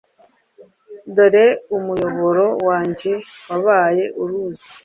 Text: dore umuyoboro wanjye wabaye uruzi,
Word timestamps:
dore 1.15 1.45
umuyoboro 1.75 2.45
wanjye 2.67 3.11
wabaye 3.49 4.03
uruzi, 4.21 4.67